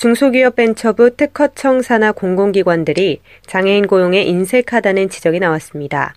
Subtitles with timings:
[0.00, 6.14] 중소기업 벤처부 특허청 산하 공공기관들이 장애인 고용에 인색하다는 지적이 나왔습니다.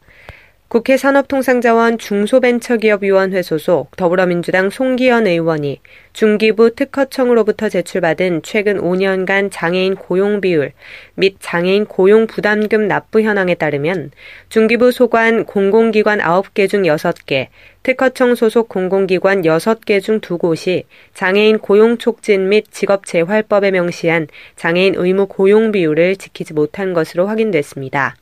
[0.73, 5.81] 국회 산업통상자원 중소벤처기업위원회 소속 더불어민주당 송기현 의원이
[6.13, 10.71] 중기부 특허청으로부터 제출받은 최근 5년간 장애인 고용 비율
[11.13, 14.09] 및 장애인 고용 부담금 납부 현황에 따르면
[14.49, 17.49] 중기부 소관 공공기관 9개 중 6개,
[17.83, 25.27] 특허청 소속 공공기관 6개 중 2곳이 장애인 고용 촉진 및 직업 재활법에 명시한 장애인 의무
[25.27, 28.15] 고용 비율을 지키지 못한 것으로 확인됐습니다.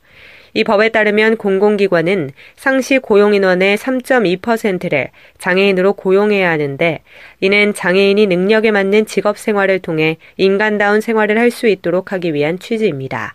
[0.54, 7.00] 이 법에 따르면 공공기관은 상시 고용인원의 3.2%를 장애인으로 고용해야 하는데
[7.40, 13.34] 이는 장애인이 능력에 맞는 직업 생활을 통해 인간다운 생활을 할 수 있도록 하기 위한 취지입니다.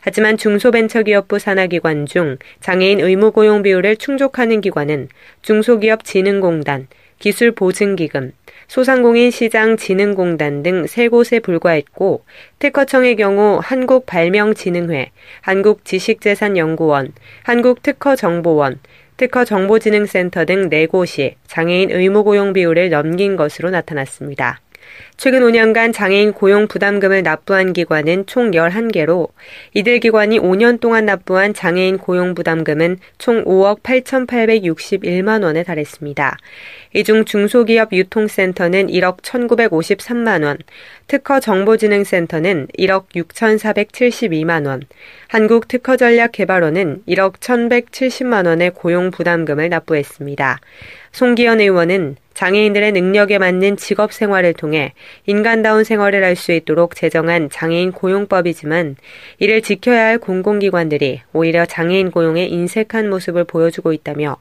[0.00, 5.08] 하지만 중소벤처기업부 산하기관 중 장애인 의무 고용 비율을 충족하는 기관은
[5.40, 6.88] 중소기업진흥공단,
[7.20, 8.32] 기술보증기금,
[8.68, 12.24] 소상공인 시장 진흥공단 등 세 곳에 불과했고
[12.58, 15.10] 특허청의 경우 한국발명진흥회,
[15.42, 17.12] 한국지식재산연구원,
[17.42, 18.80] 한국특허정보원,
[19.16, 24.60] 특허정보진흥센터 등 네 곳이 장애인 의무고용 비율을 넘긴 것으로 나타났습니다.
[25.16, 29.28] 최근 5년간 장애인 고용 부담금을 납부한 기관은 총 11개로
[29.72, 36.36] 이들 기관이 5년 동안 납부한 장애인 고용 부담금은 총 5억 8,861만 원에 달했습니다.
[36.94, 40.58] 이 중 중소기업 유통센터는 1억 1,953만 원,
[41.06, 44.82] 특허 정보진흥센터는 1억 6,472만 원,
[45.28, 50.60] 한국특허전략개발원은 1억 1,170만 원의 고용 부담금을 납부했습니다.
[51.12, 54.92] 송기현 의원은 장애인들의 능력에 맞는 직업 생활을 통해
[55.26, 58.96] 인간다운 생활을 할 수 있도록 제정한 장애인 고용법이지만
[59.38, 64.36] 이를 지켜야 할 공공기관들이 오히려 장애인 고용에 인색한 모습을 보여주고 있다며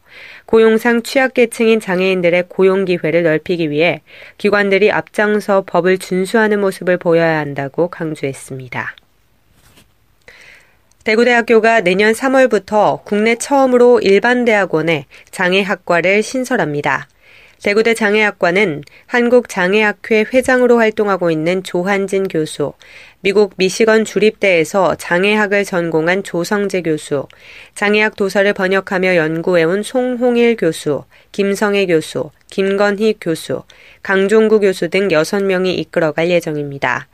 [0.47, 4.01] 고용상 취약계층인 장애인들의 고용 기회를 넓히기 위해
[4.37, 8.95] 기관들이 앞장서 법을 준수하는 모습을 보여야 한다고 강조했습니다.
[11.03, 17.07] 대구대학교가 내년 3월부터 국내 처음으로 일반 대학원에 장애학과를 신설합니다.
[17.63, 22.73] 대구대 장애학과는 한국장애학회 회장으로 활동하고 있는 조한진 교수,
[23.21, 27.25] 미국 미시건 주립대에서 장애학을 전공한 조성재 교수,
[27.73, 33.63] 장애학 도서를 번역하며 연구해온 송홍일 교수, 김성애 교수, 김건희 교수,
[34.03, 37.07] 강종구 교수 등 6명이 이끌어갈 예정입니다.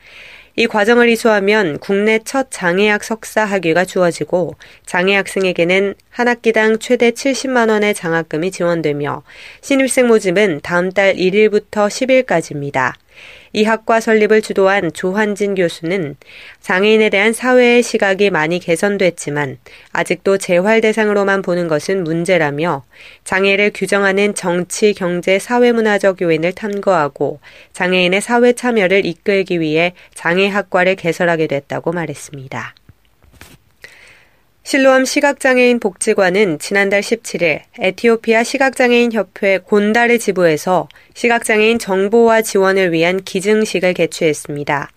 [0.55, 4.55] 이 과정을 이수하면 국내 첫 장애학 석사 학위가 주어지고
[4.85, 9.23] 장애 학생에게는 한 학기당 최대 70만 원의 장학금이 지원되며
[9.61, 12.91] 신입생 모집은 다음 달 1일부터 10일까지입니다.
[13.53, 16.17] 이 학과 설립을 주도한 조환진 교수는
[16.59, 19.59] 장애인에 대한 사회의 시각이 많이 개선됐지만
[19.93, 22.83] 아직도 재활 대상으로만 보는 것은 문제라며
[23.23, 27.39] 장애를 규정하는 정치, 경제, 사회문화적 요인을 탐구하고
[27.71, 32.75] 장애인의 사회 참여를 이끌기 위해 장애학과를 개설하게 됐다고 말했습니다.
[34.63, 43.93] 실로암 시각장애인 복지관은 지난달 17일 에티오피아 시각장애인 협회 곤다르 지부에서 시각장애인 정보와 지원을 위한 기증식을
[43.93, 44.91] 개최했습니다.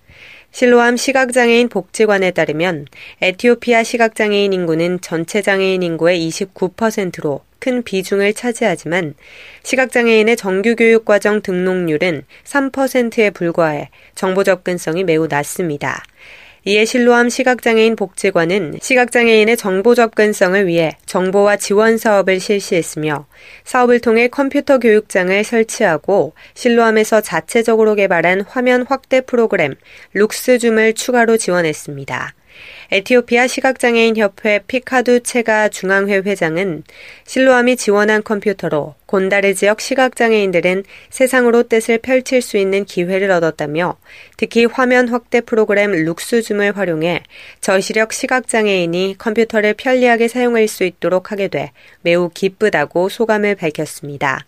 [0.51, 2.87] 실로암 시각장애인 복지관에 따르면
[3.23, 9.15] 에티오피아 시각장애인 인구는 전체 장애인 인구의 29%로 큰 비중을 차지하지만
[9.63, 16.03] 시각장애인의 정규교육과정 등록률은 3%에 불과해 정보 접근성이 매우 낮습니다.
[16.65, 23.27] 이에 실로암 시각장애인 복지관은 시각장애인의 정보 접근성을 위해 정보와 지원 사업을 실시했으며
[23.65, 29.75] 사업을 통해 컴퓨터 교육장을 설치하고 실로암에서 자체적으로 개발한 화면 확대 프로그램
[30.15, 32.33] 룩스줌을 추가로 지원했습니다.
[32.93, 36.85] 에티오피아 시각장애인 협회 피카두 체가 중앙회 회장은
[37.25, 43.97] 실로암이 지원한 컴퓨터로 곤다르 지역 시각장애인들은 세상으로 뜻을 펼칠 수 있는 기회를 얻었다며
[44.37, 47.23] 특히 화면 확대 프로그램 룩스줌을 활용해
[47.63, 51.73] 저시력 시각장애인이 컴퓨터를 편리하게 사용할 수 있도록 하게 돼
[52.03, 54.45] 매우 기쁘다고 소감을 밝혔습니다.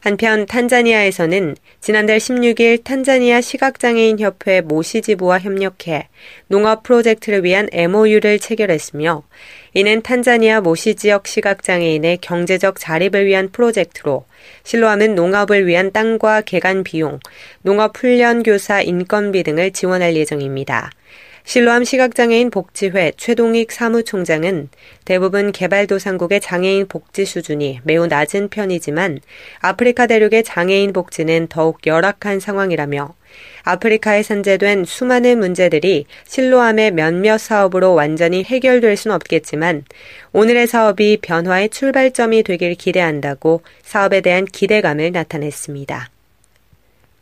[0.00, 6.08] 한편 탄자니아에서는 지난달 16일 탄자니아 시각장애인 협회 모시지부와 협력해
[6.46, 9.22] 농업 프로젝트를 위한 MOU를 체결했으며
[9.74, 14.24] 이는 탄자니아 모시 지역 시각장애인의 경제적 자립을 위한 프로젝트로
[14.64, 17.20] 실로암은 농업을 위한 땅과 개간 비용,
[17.62, 20.90] 농업 훈련 교사 인건비 등을 지원할 예정입니다.
[21.48, 24.68] 실로암 시각장애인 복지회 최동익 사무총장은
[25.06, 29.18] 대부분 개발도상국의 장애인 복지 수준이 매우 낮은 편이지만
[29.60, 33.14] 아프리카 대륙의 장애인 복지는 더욱 열악한 상황이라며
[33.62, 39.86] 아프리카에 산재된 수많은 문제들이 실로암의 몇몇 사업으로 완전히 해결될 수는 없겠지만
[40.34, 46.10] 오늘의 사업이 변화의 출발점이 되길 기대한다고 사업에 대한 기대감을 나타냈습니다.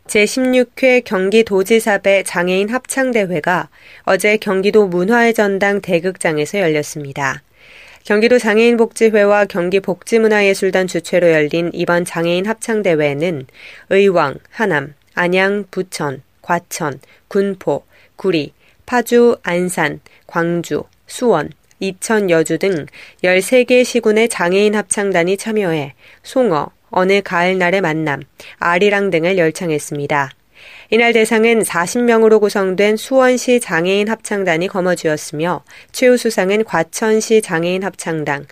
[0.07, 3.69] 제16회 경기도지사배 장애인 합창대회가
[4.03, 7.43] 어제 경기도 문화의 전당 대극장에서 열렸습니다.
[8.05, 13.47] 경기도 장애인복지회와 경기복지문화예술단 주최로 열린 이번 장애인 합창대회에는
[13.89, 17.83] 의왕, 하남, 안양, 부천, 과천, 군포,
[18.15, 18.53] 구리,
[18.85, 21.49] 파주, 안산, 광주, 수원,
[21.79, 22.85] 이천, 여주 등
[23.23, 25.93] 13개 시군의 장애인 합창단이 참여해
[26.23, 28.21] 송어, 어느 가을날의 만남,
[28.59, 30.31] 아리랑 등을 열창했습니다.
[30.89, 38.47] 이날 대상은 40명으로 구성된 수원시 장애인 합창단이 거머쥐었으며 최우수상은 과천시 장애인 합창단,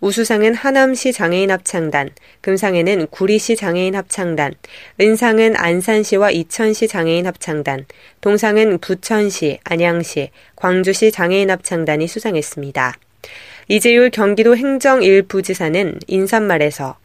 [0.00, 2.10] 우수상은 하남시 장애인 합창단,
[2.40, 4.54] 금상에는 구리시 장애인 합창단,
[5.00, 7.84] 은상은 안산시와 이천시 장애인 합창단,
[8.20, 12.94] 동상은 부천시, 안양시, 광주시 장애인 합창단이 수상했습니다.
[13.68, 16.96] 이재율 경기도 행정 1부지사는 인사말에서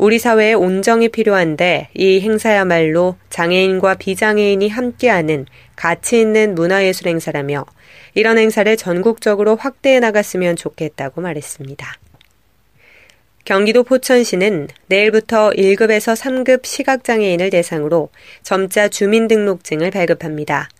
[0.00, 5.44] 우리 사회에 온정이 필요한데 이 행사야말로 장애인과 비장애인이 함께하는
[5.76, 7.66] 가치 있는 문화예술 행사라며
[8.14, 11.86] 이런 행사를 전국적으로 확대해 나갔으면 좋겠다고 말했습니다.
[13.44, 18.08] 경기도 포천시는 내일부터 1급에서 3급 시각장애인을 대상으로
[18.42, 20.70] 점자 주민등록증을 발급합니다.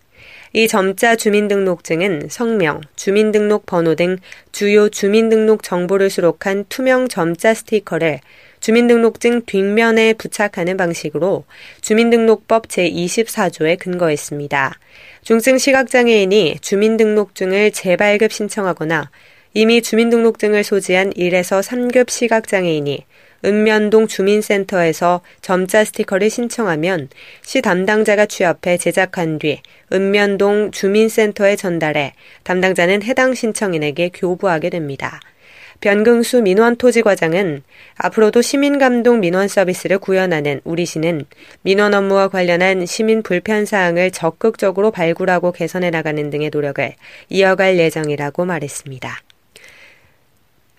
[0.53, 4.17] 이 점자 주민등록증은 성명, 주민등록 번호 등
[4.51, 8.19] 주요 주민등록 정보를 수록한 투명 점자 스티커를
[8.61, 11.45] 주민등록증 뒷면에 부착하는 방식으로
[11.81, 14.77] 주민등록법 제24조에 근거했습니다.
[15.23, 19.09] 중증 시각장애인이 주민등록증을 재발급 신청하거나
[19.55, 23.03] 이미 주민등록증을 소지한 1에서 3급 시각장애인이
[23.43, 27.09] 읍면동 주민센터에서 점자 스티커를 신청하면
[27.41, 29.59] 시 담당자가 취합해 제작한 뒤
[29.91, 35.19] 읍면동 주민센터에 전달해 담당자는 해당 신청인에게 교부하게 됩니다.
[35.79, 37.63] 변경수 민원토지과장은
[37.95, 41.25] 앞으로도 시민감독 민원 서비스를 구현하는 우리시는
[41.61, 46.93] 민원 업무와 관련한 시민 불편 사항을 적극적으로 발굴하고 개선해 나가는 등의 노력을
[47.29, 49.21] 이어갈 예정이라고 말했습니다.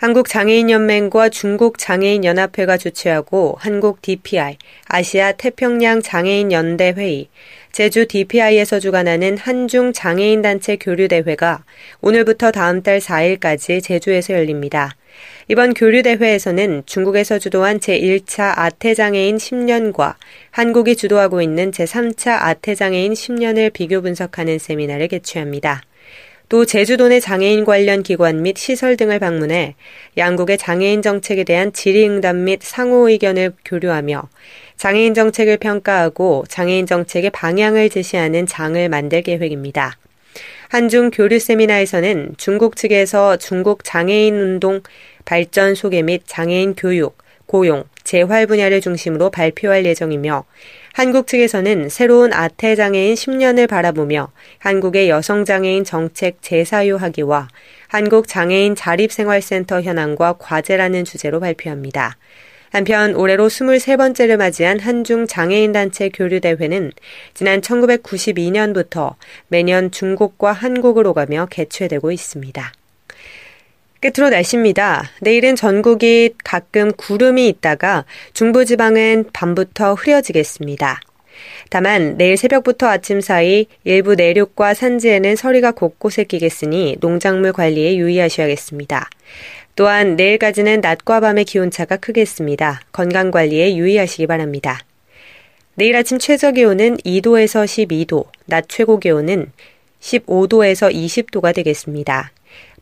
[0.03, 4.57] 한국장애인연맹과 중국장애인연합회가 주최하고 한국 DPI,
[4.89, 7.29] 아시아 태평양 장애인연대 회의,
[7.71, 11.63] 제주 DPI에서 주관하는 한중 장애인단체 교류대회가
[12.01, 14.91] 오늘부터 다음 달 4일까지 제주에서 열립니다.
[15.47, 20.17] 이번 교류대회에서는 중국에서 주도한 제1차 아태장애인 10년과
[20.51, 25.83] 한국이 주도하고 있는 제3차 아태장애인 10년을 비교 분석하는 세미나를 개최합니다.
[26.53, 29.75] 또 제주도 내 장애인 관련 기관 및 시설 등을 방문해
[30.19, 34.29] 양국의 장애인 정책에 대한 질의응답 및 상호 의견을 교류하며
[34.77, 39.97] 장애인 정책을 평가하고 장애인 정책의 방향을 제시하는 장을 만들 계획입니다.
[40.69, 44.83] 한중 교류 세미나에서는 중국 측에서 중국 장애인 운동
[45.25, 47.17] 발전 소개 및 장애인 교육,
[47.47, 50.45] 고용, 재활 분야를 중심으로 발표할 예정이며
[50.93, 57.49] 한국 측에서는 새로운 아태 장애인 10년을 바라보며 한국의 여성 장애인 정책 재사유하기와
[57.89, 62.17] 한국 장애인 자립생활센터 현황과 과제라는 주제로 발표합니다.
[62.73, 66.93] 한편 올해로 23번째를 맞이한 한중 장애인단체 교류대회는
[67.35, 69.15] 지난 1992년부터
[69.49, 72.73] 매년 중국과 한국을 오가며 개최되고 있습니다.
[74.03, 75.11] 끝으로 날씨입니다.
[75.21, 78.05] 내일은 전국이 가끔 구름이 있다가
[78.35, 81.01] 중부지방은 밤부터 흐려지겠습니다.
[81.71, 89.09] 다만 내일 새벽부터 아침 사이 일부 내륙과 산지에는 서리가 곳곳에 끼겠으니 농작물 관리에 유의하셔야겠습니다.
[89.77, 92.81] 또한 내일까지는 낮과 밤의 기온차가 크겠습니다.
[92.91, 94.81] 건강 관리에 유의하시기 바랍니다.
[95.77, 99.53] 내일 아침 최저 기온은 2도에서 12도, 낮 최고 기온은
[100.01, 102.33] 15도에서 20도가 되겠습니다.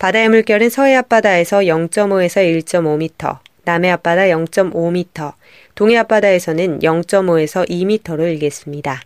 [0.01, 5.35] 바다의 물결은 서해 앞바다에서 0.5에서 1.5m, 남해 앞바다 0.5m,
[5.75, 9.03] 동해 앞바다에서는 0.5에서 2m로 일겠습니다.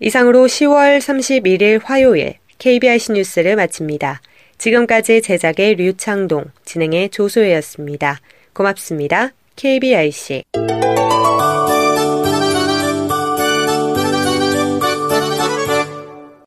[0.00, 4.22] 이상으로 10월 31일 화요일 KBIC 뉴스를 마칩니다.
[4.56, 8.20] 지금까지 제작의 류창동, 진행의 조소혜였습니다.
[8.54, 9.32] 고맙습니다.
[9.56, 10.44] KBIC